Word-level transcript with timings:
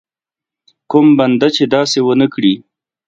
کوم 0.91 1.07
بنده 1.19 1.47
چې 1.55 1.63
داسې 1.75 1.99
ونه 2.03 2.27
کړي. 2.33 2.53